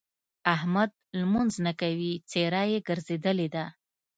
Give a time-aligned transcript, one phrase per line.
[0.55, 3.65] احمد لمونځ نه کوي؛ څېره يې ګرځېدلې ده.